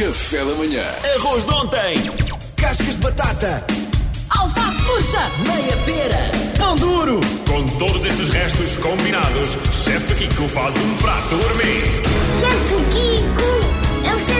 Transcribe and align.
Café 0.00 0.38
da 0.38 0.54
manhã. 0.54 0.82
Arroz 1.16 1.44
de 1.44 1.52
ontem. 1.52 2.10
Cascas 2.56 2.96
de 2.96 3.02
batata. 3.02 3.62
Alface 4.30 4.82
murcha, 4.84 5.30
meia 5.46 5.76
pera, 5.84 6.30
pão 6.58 6.74
duro. 6.76 7.20
Com 7.46 7.66
todos 7.76 8.06
estes 8.06 8.30
restos 8.30 8.78
combinados, 8.78 9.58
Chefe 9.84 10.14
Kiko 10.14 10.48
faz 10.48 10.74
um 10.74 10.96
prato 10.96 11.36
gourmet. 11.36 11.82
Chefe 12.40 12.76
Kiko, 12.92 14.10
eu 14.10 14.18
ser 14.24 14.39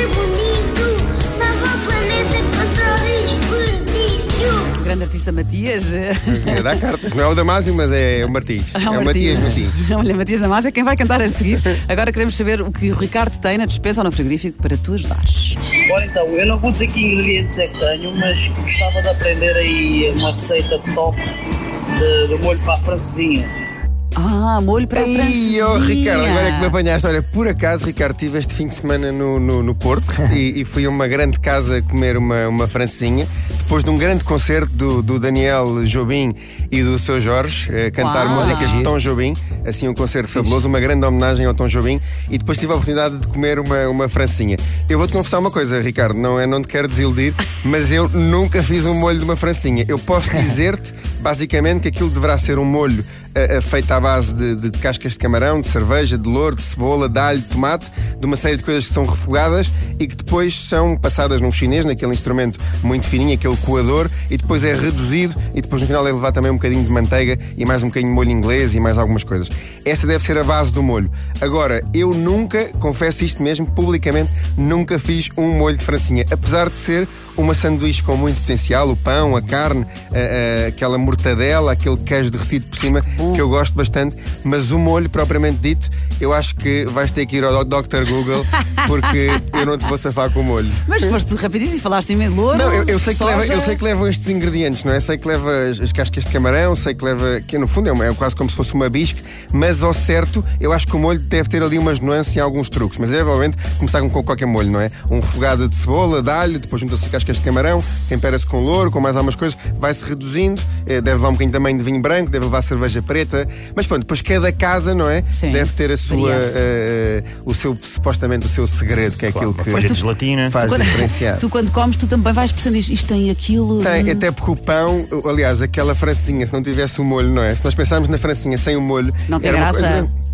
Grande 5.01 5.05
artista 5.05 5.33
Matias. 5.33 5.95
É 5.95 6.63
dar 6.63 6.79
cartas, 6.79 7.15
não 7.15 7.25
é 7.25 7.27
o 7.27 7.35
Damásio, 7.35 7.75
mas 7.75 7.91
é 7.91 8.23
o 8.23 8.29
Martins. 8.29 8.65
É 8.75 8.91
o 8.91 9.03
Matias 9.03 9.39
Martins. 9.43 9.91
Olha, 9.91 10.15
Matias 10.15 10.41
Damasio 10.41 10.69
é 10.69 10.71
quem 10.71 10.85
vai 10.85 10.95
cantar 10.95 11.23
a 11.23 11.29
seguir. 11.31 11.59
Agora 11.89 12.13
queremos 12.13 12.37
saber 12.37 12.61
o 12.61 12.71
que 12.71 12.91
o 12.91 12.95
Ricardo 12.95 13.35
tem 13.39 13.57
na 13.57 13.65
despensa 13.65 14.03
ou 14.03 14.05
no 14.05 14.13
frigorífico 14.13 14.61
para 14.61 14.77
tu 14.77 14.93
ajudares. 14.93 15.57
Ora 15.91 16.05
então, 16.05 16.27
eu 16.27 16.47
não 16.47 16.59
vou 16.59 16.71
dizer 16.71 16.89
que 16.89 17.01
ingredientes 17.01 17.59
é 17.59 17.69
que 17.69 17.79
tenho, 17.79 18.15
mas 18.17 18.49
gostava 18.49 19.01
de 19.01 19.09
aprender 19.09 19.57
aí 19.57 20.13
uma 20.15 20.33
receita 20.33 20.79
top 20.95 21.17
de, 21.19 22.37
de 22.37 22.43
molho 22.45 22.61
para 22.61 22.75
a 22.75 22.79
francesinha. 22.79 23.70
Ah, 24.17 24.61
molho 24.61 24.87
para 24.87 25.01
a 25.01 25.09
Ei, 25.09 25.63
oh. 25.63 25.79
Ricardo, 25.79 26.25
agora 26.25 26.49
é 26.49 26.53
que 26.53 26.61
me 26.61 26.67
apanhaste. 26.67 27.07
Olha, 27.07 27.23
por 27.23 27.47
acaso, 27.47 27.87
Ricardo, 27.87 28.13
estive 28.13 28.39
este 28.39 28.55
fim 28.55 28.67
de 28.67 28.75
semana 28.75 29.13
no, 29.13 29.39
no, 29.39 29.63
no 29.63 29.75
Porto 29.75 30.21
e, 30.35 30.61
e 30.61 30.65
fui 30.65 30.85
a 30.85 30.91
uma 30.91 31.07
grande 31.07 31.39
casa 31.39 31.81
comer 31.83 32.17
uma, 32.17 32.49
uma 32.49 32.67
francesinha. 32.67 33.27
Depois 33.63 33.85
de 33.85 33.91
um 33.91 33.97
grande 33.97 34.25
concerto 34.25 34.73
do, 34.73 35.01
do 35.01 35.21
Daniel 35.21 35.85
Jobim 35.85 36.35
e 36.73 36.83
do 36.83 36.99
seu 36.99 37.21
Jorge, 37.21 37.71
eh, 37.73 37.91
cantar 37.93 38.27
Uau. 38.27 38.37
músicas 38.37 38.73
de 38.73 38.83
Tom 38.83 38.99
Jobim, 38.99 39.37
assim 39.65 39.87
um 39.87 39.95
concerto 39.95 40.29
fabuloso, 40.29 40.67
uma 40.67 40.81
grande 40.81 41.07
homenagem 41.07 41.47
ao 41.47 41.55
Tom 41.55 41.69
Jobim. 41.69 42.01
E 42.29 42.37
depois 42.37 42.59
tive 42.59 42.73
a 42.73 42.75
oportunidade 42.75 43.17
de 43.17 43.29
comer 43.29 43.61
uma, 43.61 43.89
uma 43.89 44.09
francesinha. 44.09 44.57
Eu 44.89 44.99
vou-te 44.99 45.13
confessar 45.13 45.39
uma 45.39 45.53
coisa, 45.53 45.81
Ricardo, 45.81 46.19
não, 46.19 46.41
é, 46.41 46.49
não 46.49 46.61
te 46.61 46.67
quero 46.67 46.89
desiludir, 46.89 47.33
mas 47.65 47.93
eu 47.93 48.09
nunca 48.09 48.61
fiz 48.61 48.85
um 48.87 48.95
molho 48.95 49.19
de 49.19 49.25
uma 49.25 49.37
francesinha. 49.37 49.85
Eu 49.87 50.01
posso 50.01 50.31
dizer-te, 50.37 50.93
basicamente, 51.21 51.83
que 51.83 51.89
aquilo 51.89 52.11
deverá 52.11 52.37
ser 52.37 52.59
um 52.59 52.65
molho 52.65 53.05
eh, 53.35 53.61
feito 53.61 53.91
à 53.93 54.01
base 54.01 54.35
de, 54.35 54.55
de- 54.57 54.71
de 54.71 54.79
cascas 54.79 55.13
de 55.13 55.19
camarão, 55.19 55.61
de 55.61 55.67
cerveja, 55.69 56.17
de 56.19 56.29
louro, 56.29 56.57
de 56.57 56.63
cebola, 56.63 57.09
de 57.09 57.19
alho, 57.19 57.39
de 57.41 57.47
tomate, 57.47 57.91
de 58.19 58.27
uma 58.27 58.37
série 58.37 58.57
de 58.57 58.63
coisas 58.65 58.87
que 58.87 58.93
são 58.93 59.05
refogadas 59.07 59.71
e 59.99 60.07
que 60.07 60.15
depois 60.17 60.55
são 60.55 60.97
passadas 60.97 61.41
num 61.41 61.51
chinês, 61.53 61.85
naquele 61.85 62.13
instrumento 62.13 62.59
muito 62.83 63.07
fininho, 63.07 63.35
aquele 63.35 63.57
coador, 63.59 64.09
e 64.31 64.37
depois 64.37 64.65
é 64.65 64.73
reduzido 64.73 65.35
e 65.55 65.61
depois 65.61 65.83
no 65.83 65.87
final 65.89 66.07
é 66.07 66.13
levar 66.13 66.33
também 66.33 66.51
um 66.51 66.55
bocadinho 66.55 66.83
de 66.85 66.91
manteiga 66.91 67.39
e 67.57 67.65
mais 67.65 67.83
um 67.83 67.89
bocadinho 67.89 68.11
de 68.11 68.15
molho 68.15 68.31
inglês 68.31 68.75
e 68.75 68.81
mais 68.81 68.99
algumas 68.99 69.25
coisas. 69.25 69.49
Essa 69.85 70.07
deve 70.07 70.23
ser 70.25 70.37
a 70.39 70.45
base 70.45 70.73
do 70.73 70.83
molho. 70.83 71.11
Agora, 71.41 71.83
eu 71.95 72.13
nunca, 72.15 72.67
confesso 72.79 73.25
isto 73.25 73.43
mesmo, 73.43 73.67
publicamente, 73.67 74.31
nunca 74.57 74.99
fiz 74.99 75.29
um 75.37 75.57
molho 75.57 75.77
de 75.77 75.85
francinha, 75.85 76.25
apesar 76.31 76.69
de 76.71 76.79
ser 76.79 77.09
uma 77.37 77.55
sanduíche 77.55 78.03
com 78.03 78.17
muito 78.17 78.41
potencial, 78.41 78.89
o 78.91 78.97
pão, 78.97 79.37
a 79.37 79.43
carne, 79.43 79.87
a- 80.13 80.65
a- 80.65 80.69
aquela 80.69 80.99
mortadela, 80.99 81.73
aquele 81.73 81.97
queijo 81.99 82.31
derretido 82.31 82.67
por 82.67 82.79
cima, 82.79 83.03
que 83.35 83.41
eu 83.41 83.49
gosto 83.49 83.75
bastante, 83.75 84.17
mas 84.45 84.71
o 84.71 84.79
molho 84.79 85.09
propriamente 85.09 85.59
dito, 85.59 85.89
eu 86.21 86.33
acho 86.33 86.55
que 86.57 86.85
vais 86.87 87.11
ter 87.11 87.27
que 87.27 87.37
ir 87.37 87.45
ao 87.45 87.65
Dr. 87.65 88.05
Google, 88.09 88.45
porque 88.87 89.29
eu 89.53 89.67
não 89.67 89.79
te 89.79 89.87
vou 89.87 89.97
safar 89.97 90.31
com 90.31 90.41
o 90.41 90.45
molho. 90.45 90.71
Mas 90.87 91.03
foste 91.05 91.35
rapidíssimo 91.35 91.79
e 91.79 91.81
falaste 91.81 92.11
em 92.13 92.29
louro. 92.29 92.59
Não, 92.59 92.73
eu, 92.73 92.85
eu 92.85 92.99
sei 92.99 93.15
que 93.15 93.25
leva, 93.25 93.47
eu 93.47 93.61
sei 93.61 93.77
que 93.77 93.85
levam 93.85 94.07
estes 94.09 94.29
ingredientes, 94.29 94.85
não 94.85 94.93
é? 94.93 95.01
Sei 95.01 95.17
que 95.17 95.27
leva 95.27 95.51
as, 95.71 95.81
as 95.81 95.93
cascas 95.93 96.25
de 96.25 96.31
camarão, 96.31 96.75
sei 96.77 96.95
que 96.95 97.05
leva, 97.05 97.41
que 97.47 97.57
no 97.59 97.67
fundo 97.67 97.89
é, 97.89 97.93
uma- 97.93 98.07
é 98.07 98.13
quase 98.15 98.35
como 98.37 98.51
se 98.51 98.57
fosse 98.57 98.75
uma 98.75 98.89
bisque, 98.91 99.23
mas 99.53 99.83
ao 99.83 99.93
certo, 99.95 100.45
eu 100.61 100.73
acho 100.73 100.87
que 100.87 100.95
o 100.97 100.99
molho 100.99 101.19
deve 101.21 101.49
ter 101.49 101.63
ali 101.63 101.79
umas 101.79 102.01
nuances 102.01 102.37
e 102.37 102.41
alguns 102.41 102.69
truques. 102.69 102.99
Mas 102.99 103.13
é 103.13 103.23
obviamente 103.23 103.57
começar 103.79 104.01
com 104.01 104.11
qualquer 104.11 104.47
molho, 104.47 104.71
não 104.71 104.81
é? 104.81 104.91
Um 105.11 105.21
refogado 105.21 105.69
de 105.69 105.75
cebola, 105.75 106.23
de 106.23 106.31
alho, 106.31 106.59
depois 106.59 106.81
junta-se 106.83 107.09
cascas 107.09 107.30
de 107.37 107.43
camarão, 107.43 107.83
tempera-se 108.09 108.47
com 108.47 108.61
louro, 108.61 108.91
com 108.91 109.01
mais 109.01 109.17
algumas 109.17 109.35
coisas, 109.35 109.59
vai-se 109.79 110.03
reduzindo, 110.05 110.61
eh, 110.87 111.01
deve 111.01 111.17
levar 111.17 111.29
um 111.29 111.33
bocadinho 111.33 111.53
também 111.53 111.77
de 111.77 111.83
vinho 111.83 112.01
branco, 112.01 112.31
deve 112.31 112.45
levar 112.45 112.63
cerveja 112.63 113.01
preta, 113.03 113.47
mas 113.75 113.87
pronto, 113.87 114.01
depois 114.01 114.21
cada 114.23 114.53
casa, 114.53 114.95
não 114.95 115.09
é? 115.09 115.23
Sim, 115.31 115.53
Deve 115.53 115.73
ter 115.73 115.91
a 115.93 115.97
sua, 115.97 116.31
eh, 116.33 117.23
o 117.45 117.55
seu, 117.55 117.77
supostamente, 117.81 118.47
o 118.47 118.49
seu 118.49 118.67
segredo, 118.67 119.17
que 119.17 119.27
é 119.27 119.29
aquilo 119.31 119.55
que 119.55 119.65
folha 119.71 119.89
de 119.89 119.95
gelatina. 119.95 120.51
faz 120.51 120.67
Quando- 120.67 120.83
diferenciar. 120.83 121.39
Tu 121.39 121.49
quando 121.49 121.71
comes, 121.73 121.97
tu 121.97 122.07
também 122.07 122.33
vais 122.33 122.53
pensando 122.53 122.77
isto, 122.77 122.93
isto 122.93 123.07
tem 123.09 123.31
aquilo. 123.31 123.83
Tem, 123.83 124.05
hum. 124.05 124.13
até 124.13 124.31
porque 124.31 124.51
o 124.51 124.57
pão, 124.57 125.07
aliás, 125.29 125.63
aquela 125.63 125.95
francesinha, 125.95 126.45
se 126.47 126.53
não 126.53 126.63
tivesse 126.63 127.01
o 127.01 127.05
molho, 127.05 127.31
não 127.33 127.43
é? 127.43 127.55
Se 127.55 127.65
nós 127.65 127.75
pensarmos 127.75 128.09
na 128.09 128.19
francesinha 128.19 128.57
sem 128.59 128.77
o 128.77 128.81
molho, 128.81 129.15
Não 129.29 129.39
tem 129.41 129.49
era 129.51 129.59
uma 129.59 129.73
graça. 129.73 129.89
coisa 130.03 130.30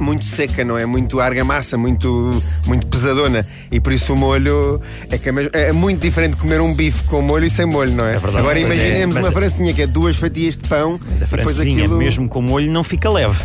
muito 0.00 0.24
seca, 0.24 0.64
não 0.64 0.76
é? 0.76 0.84
Muito 0.86 1.20
argamassa, 1.20 1.76
muito, 1.78 2.42
muito 2.66 2.86
pesadona. 2.86 3.46
E 3.70 3.80
por 3.80 3.92
isso 3.92 4.12
o 4.12 4.16
molho 4.16 4.80
é, 5.10 5.18
é, 5.28 5.32
mesmo- 5.32 5.50
é 5.52 5.72
muito 5.72 6.00
diferente 6.00 6.32
de 6.34 6.40
comer 6.40 6.60
um 6.60 6.74
bife 6.74 7.04
com 7.04 7.20
molho 7.22 7.44
e 7.46 7.50
sem 7.50 7.66
molho, 7.66 7.92
não 7.92 8.04
é? 8.04 8.12
verdade. 8.12 8.38
Agora 8.38 8.58
é- 8.58 8.62
imaginemos 8.62 9.16
uma 9.16 9.28
é- 9.28 9.32
francesinha 9.32 9.72
que 9.72 9.82
é 9.82 9.86
duas 9.86 10.16
fatias 10.16 10.56
de 10.56 10.68
pão 10.68 10.98
Mas 11.08 11.22
a 11.22 11.26
depois 11.26 11.42
francesinha, 11.54 11.84
aquilo, 11.84 11.98
mesmo 11.98 12.28
com 12.28 12.40
molho, 12.42 12.70
não 12.70 12.82
fica 12.84 13.08
leve. 13.10 13.36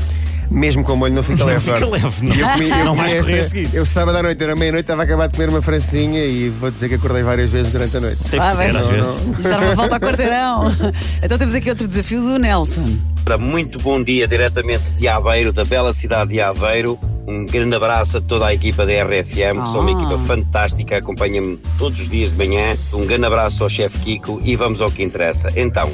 Mesmo 0.50 0.84
com 0.84 0.96
molho 0.96 1.14
não 1.14 1.24
fica 1.24 1.40
Não 1.40 1.46
leve. 1.48 1.60
fica 1.60 1.76
ora. 1.78 1.88
leve, 1.90 2.26
não. 2.26 2.36
Eu 2.36 2.48
comi, 2.50 2.70
eu 2.70 2.78
Não 2.86 2.96
comi 2.96 3.10
vais 3.10 3.26
correr 3.26 3.40
a 3.40 3.44
seguir. 3.44 3.70
Eu 3.74 3.86
sábado 3.86 4.18
à 4.18 4.24
noite, 4.24 4.44
era 4.44 4.56
meia-noite, 4.56 4.84
estava 4.84 5.02
a 5.02 5.06
acabar 5.06 5.28
de 5.28 5.34
comer 5.36 5.50
uma 5.50 5.62
francesinha 5.62 6.24
e 6.26 6.50
vou 6.50 6.72
dizer 6.72 6.90
que 6.90 6.96
acordei 6.96 7.24
várias 7.24 7.50
vezes 7.50 7.72
durante 7.72 7.98
a 7.98 8.00
noite. 8.00 8.18
Teve 8.30 8.38
Ah, 8.44 8.48
que 8.50 8.56
ser, 8.56 8.76
às 8.76 8.86
vezes. 8.86 9.44
Dar 9.44 9.60
uma 9.62 9.76
volta 9.76 9.96
ao 9.96 10.00
quarteirão. 10.02 10.64
então 11.24 11.38
temos 11.38 11.54
aqui 11.56 11.70
outro 11.70 11.88
desafio 11.88 12.22
do 12.22 12.38
Nelson. 12.40 12.98
Ora, 13.26 13.38
Muito 13.38 13.78
bom 13.80 14.02
dia 14.02 14.28
diretamente 14.28 14.84
de 14.98 15.08
Aveiro, 15.08 15.52
da 15.54 15.64
bela 15.66 15.94
cidade 15.94 16.32
de 16.32 16.42
Aveiro. 16.42 16.98
Um 17.28 17.46
grande 17.46 17.76
abraço 17.76 18.18
a 18.18 18.22
toda 18.22 18.48
a 18.48 18.54
equipa 18.56 18.88
da 18.88 18.92
RFM, 19.04 19.62
que 19.62 19.68
são 19.70 19.82
uma 19.82 19.90
Ah. 19.92 20.02
equipa 20.02 20.18
fantástica, 20.18 20.98
acompanha-me 20.98 21.58
todos 21.78 22.00
os 22.02 22.08
dias 22.08 22.32
de 22.32 22.38
manhã. 22.38 22.76
Um 22.92 23.06
grande 23.06 23.26
abraço 23.26 23.62
ao 23.64 23.70
chefe 23.70 24.00
Kiko 24.00 24.42
e 24.44 24.56
vamos 24.56 24.82
ao 24.82 24.90
que 24.90 25.04
interessa. 25.04 25.52
Então, 25.56 25.92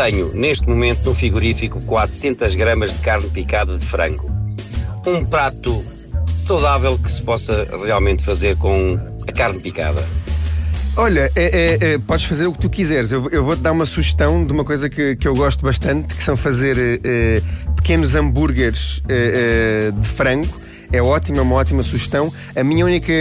tenho 0.00 0.32
neste 0.32 0.66
momento 0.66 1.04
no 1.04 1.14
frigorífico 1.14 1.78
400 1.82 2.54
gramas 2.54 2.92
de 2.92 3.00
carne 3.00 3.28
picada 3.28 3.76
de 3.76 3.84
frango. 3.84 4.30
Um 5.06 5.26
prato 5.26 5.84
saudável 6.32 6.98
que 6.98 7.12
se 7.12 7.20
possa 7.20 7.68
realmente 7.84 8.22
fazer 8.22 8.56
com 8.56 8.98
a 9.28 9.32
carne 9.32 9.60
picada. 9.60 10.02
Olha, 10.96 11.30
é- 11.36 11.76
é- 11.82 11.92
é, 11.92 11.98
podes 11.98 12.24
fazer 12.24 12.46
o 12.46 12.52
que 12.52 12.60
tu 12.60 12.70
quiseres. 12.70 13.12
Eu, 13.12 13.28
eu 13.28 13.44
vou-te 13.44 13.60
dar 13.60 13.72
uma 13.72 13.84
sugestão 13.84 14.42
de 14.42 14.50
uma 14.54 14.64
coisa 14.64 14.88
que, 14.88 15.16
que 15.16 15.28
eu 15.28 15.34
gosto 15.34 15.62
bastante, 15.62 16.14
que 16.14 16.22
são 16.24 16.34
fazer 16.34 16.78
eh, 16.78 17.00
eh, 17.04 17.42
pequenos 17.76 18.14
hambúrgueres 18.14 19.02
eh, 19.06 19.92
de 19.94 20.08
frango. 20.08 20.48
É 20.90 21.02
ótimo, 21.02 21.38
é 21.38 21.42
uma 21.42 21.56
ótima 21.56 21.82
sugestão. 21.82 22.32
A 22.56 22.64
minha 22.64 22.84
única, 22.84 23.12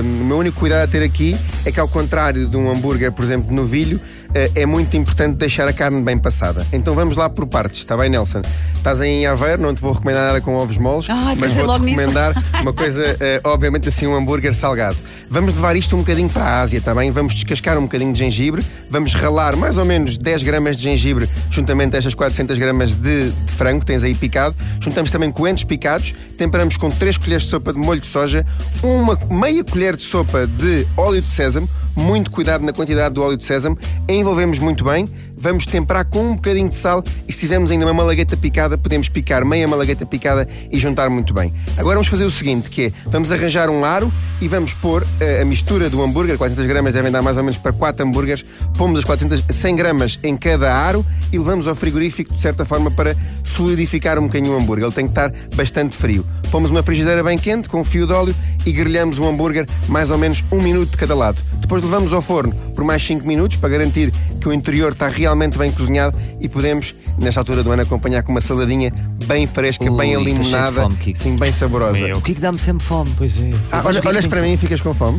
o 0.00 0.24
meu 0.24 0.38
único 0.38 0.58
cuidado 0.58 0.84
a 0.84 0.86
ter 0.90 1.02
aqui 1.02 1.36
é 1.66 1.70
que, 1.70 1.78
ao 1.78 1.86
contrário 1.86 2.46
de 2.48 2.56
um 2.56 2.70
hambúrguer, 2.70 3.12
por 3.12 3.22
exemplo, 3.22 3.46
de 3.48 3.54
novilho, 3.54 4.00
é 4.34 4.66
muito 4.66 4.96
importante 4.96 5.36
deixar 5.36 5.66
a 5.68 5.72
carne 5.72 6.02
bem 6.02 6.18
passada. 6.18 6.66
Então 6.72 6.94
vamos 6.94 7.16
lá 7.16 7.28
por 7.28 7.46
partes, 7.46 7.80
está 7.80 7.96
bem, 7.96 8.08
Nelson? 8.10 8.42
Estás 8.76 9.00
em 9.00 9.26
Aveiro, 9.26 9.60
não 9.62 9.74
te 9.74 9.80
vou 9.82 9.92
recomendar 9.92 10.26
nada 10.26 10.40
com 10.40 10.54
ovos 10.54 10.78
moles, 10.78 11.06
Ah, 11.08 11.34
mas 11.38 11.52
vou-te 11.52 11.66
logo 11.66 11.84
nisso. 11.84 11.98
recomendar 11.98 12.34
uma 12.62 12.72
coisa, 12.72 13.16
eh, 13.20 13.40
obviamente, 13.44 13.88
assim, 13.88 14.06
um 14.06 14.14
hambúrguer 14.14 14.54
salgado. 14.54 14.96
Vamos 15.30 15.54
levar 15.54 15.76
isto 15.76 15.94
um 15.94 15.98
bocadinho 15.98 16.28
para 16.28 16.42
a 16.44 16.60
Ásia 16.62 16.80
também. 16.80 17.10
Vamos 17.10 17.34
descascar 17.34 17.76
um 17.76 17.82
bocadinho 17.82 18.12
de 18.12 18.18
gengibre. 18.18 18.64
Vamos 18.90 19.12
ralar 19.14 19.56
mais 19.56 19.76
ou 19.76 19.84
menos 19.84 20.16
10 20.16 20.42
gramas 20.42 20.76
de 20.76 20.84
gengibre, 20.84 21.28
juntamente 21.50 21.96
a 21.96 21.98
estas 21.98 22.14
400 22.14 22.56
gramas 22.58 22.94
de, 22.96 23.30
de 23.30 23.52
frango 23.52 23.80
que 23.80 23.86
tens 23.86 24.04
aí 24.04 24.14
picado. 24.14 24.56
Juntamos 24.80 25.10
também 25.10 25.30
coentros 25.30 25.64
picados. 25.64 26.14
Temperamos 26.38 26.76
com 26.78 26.90
3 26.90 27.18
colheres 27.18 27.42
de 27.42 27.50
sopa 27.50 27.72
de 27.74 27.78
molho 27.78 28.00
de 28.00 28.06
soja, 28.06 28.46
uma 28.82 29.18
meia 29.30 29.62
colher 29.64 29.96
de 29.96 30.02
sopa 30.02 30.46
de 30.46 30.86
óleo 30.96 31.20
de 31.20 31.28
sésamo. 31.28 31.68
Muito 31.98 32.30
cuidado 32.30 32.64
na 32.64 32.72
quantidade 32.72 33.12
do 33.12 33.22
óleo 33.22 33.36
de 33.36 33.44
sésamo. 33.44 33.76
Envolvemos 34.08 34.60
muito 34.60 34.84
bem. 34.84 35.10
Vamos 35.40 35.66
temperar 35.66 36.04
com 36.04 36.32
um 36.32 36.34
bocadinho 36.34 36.68
de 36.68 36.74
sal. 36.74 37.02
E 37.28 37.32
se 37.32 37.38
tivermos 37.38 37.70
ainda 37.70 37.84
uma 37.86 37.94
malagueta 37.94 38.36
picada, 38.36 38.76
podemos 38.76 39.08
picar 39.08 39.44
meia 39.44 39.68
malagueta 39.68 40.04
picada 40.04 40.48
e 40.70 40.78
juntar 40.80 41.08
muito 41.08 41.32
bem. 41.32 41.54
Agora 41.76 41.94
vamos 41.94 42.08
fazer 42.08 42.24
o 42.24 42.30
seguinte, 42.30 42.68
que 42.68 42.86
é, 42.86 42.92
vamos 43.06 43.30
arranjar 43.30 43.70
um 43.70 43.84
aro 43.84 44.12
e 44.40 44.48
vamos 44.48 44.74
pôr 44.74 45.06
eh, 45.20 45.40
a 45.40 45.44
mistura 45.44 45.88
do 45.88 46.02
hambúrguer, 46.02 46.36
400 46.36 46.66
gramas 46.66 46.94
devem 46.94 47.10
dar 47.10 47.22
mais 47.22 47.36
ou 47.36 47.44
menos 47.44 47.58
para 47.58 47.72
4 47.72 48.04
hambúrgueres, 48.04 48.44
pomos 48.76 48.98
as 48.98 49.04
400, 49.04 49.44
100 49.48 49.76
gramas 49.76 50.18
em 50.22 50.36
cada 50.36 50.72
aro 50.72 51.06
e 51.32 51.38
levamos 51.38 51.68
ao 51.68 51.74
frigorífico 51.74 52.34
de 52.34 52.40
certa 52.40 52.64
forma 52.64 52.90
para 52.90 53.16
solidificar 53.44 54.18
um 54.18 54.26
bocadinho 54.26 54.54
o 54.54 54.58
hambúrguer. 54.58 54.84
Ele 54.84 54.94
tem 54.94 55.04
que 55.06 55.12
estar 55.12 55.32
bastante 55.54 55.96
frio. 55.96 56.24
Pomos 56.50 56.70
uma 56.70 56.82
frigideira 56.82 57.22
bem 57.22 57.38
quente 57.38 57.68
com 57.68 57.80
um 57.80 57.84
fio 57.84 58.06
de 58.06 58.12
óleo 58.12 58.34
e 58.64 58.72
grelhamos 58.72 59.18
o 59.18 59.24
hambúrguer 59.24 59.66
mais 59.88 60.10
ou 60.10 60.18
menos 60.18 60.44
um 60.50 60.60
minuto 60.60 60.90
de 60.90 60.96
cada 60.96 61.14
lado. 61.14 61.42
Depois 61.60 61.82
levamos 61.82 62.12
ao 62.12 62.22
forno 62.22 62.54
por 62.74 62.84
mais 62.84 63.02
5 63.02 63.26
minutos 63.26 63.56
para 63.56 63.68
garantir 63.68 64.12
que 64.40 64.48
o 64.48 64.52
interior 64.52 64.92
está 64.92 65.08
realmente 65.08 65.27
bem 65.58 65.70
cozinhado 65.72 66.16
e 66.40 66.48
podemos 66.48 66.94
nesta 67.18 67.40
altura 67.40 67.62
do 67.64 67.70
ano, 67.72 67.82
acompanhar 67.82 68.22
com 68.22 68.30
uma 68.30 68.40
saladinha 68.40 68.92
bem 69.26 69.46
fresca, 69.46 69.84
Ui, 69.90 69.96
bem 69.98 70.10
de 70.10 70.16
alimonada, 70.16 70.82
fome, 70.82 70.96
Kiko. 70.96 71.18
sim, 71.18 71.36
bem 71.36 71.50
saborosa. 71.52 71.98
Meu. 71.98 72.18
O 72.18 72.22
que 72.22 72.32
é 72.32 72.34
que 72.36 72.40
dá-me 72.40 72.58
sempre 72.58 72.84
fome? 72.84 73.12
Pois 73.16 73.36
é. 73.38 73.50
Ah, 73.72 73.82
olha- 73.84 74.00
olhas 74.06 74.26
para 74.26 74.40
mim 74.40 74.52
e 74.52 74.56
ficas 74.56 74.80
com 74.80 74.94
fome? 74.94 75.18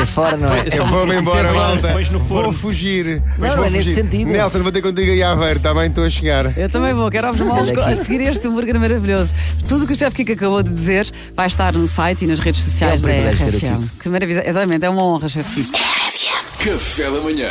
É 0.00 0.06
fora, 0.06 0.36
não 0.36 0.52
é? 0.54 0.64
Eu 0.72 0.86
vou-me 0.86 1.16
embora, 1.16 1.52
malta. 1.52 1.94
Vou 2.28 2.52
fugir. 2.52 3.22
Não, 3.38 3.56
vou 3.56 3.64
é 3.64 3.70
nesse 3.70 3.90
fugir. 3.90 4.02
sentido. 4.02 4.30
Nelson, 4.30 4.62
vou 4.62 4.70
ter 4.72 4.80
contigo 4.82 5.10
aí 5.10 5.22
a 5.22 5.52
está 5.52 5.74
bem? 5.74 5.86
Estou 5.88 6.04
a 6.04 6.10
chegar. 6.10 6.56
Eu 6.56 6.68
também 6.68 6.94
vou, 6.94 7.10
quero 7.10 7.28
ovos 7.28 7.40
moles 7.40 7.70
Olha 7.70 7.86
a 7.86 7.96
seguir 7.96 8.20
este 8.22 8.46
hambúrguer 8.46 8.78
maravilhoso. 8.78 9.34
Tudo 9.66 9.84
o 9.84 9.86
que 9.86 9.92
o 9.94 9.96
chefe 9.96 10.16
Kiko 10.16 10.32
acabou 10.32 10.62
de 10.62 10.70
dizer 10.70 11.10
vai 11.34 11.46
estar 11.46 11.72
no 11.74 11.86
site 11.88 12.24
e 12.24 12.28
nas 12.28 12.38
redes 12.38 12.62
sociais 12.62 13.02
É 13.02 13.06
um 13.06 13.08
da 13.24 13.30
RFM. 13.32 13.88
Que 14.00 14.08
maravilha, 14.08 14.48
exatamente, 14.48 14.84
é 14.84 14.88
uma 14.90 15.02
honra, 15.02 15.28
chefe 15.28 15.62
Kiko. 15.62 15.78
Café 16.64 17.10
da 17.10 17.20
manhã. 17.20 17.50